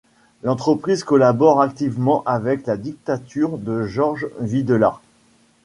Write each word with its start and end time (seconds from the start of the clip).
L'entreprise 0.41 1.03
collabore 1.03 1.61
activement 1.61 2.23
avec 2.25 2.65
la 2.65 2.75
dictature 2.75 3.59
de 3.59 3.83
Jorge 3.85 4.29
Videla. 4.39 4.99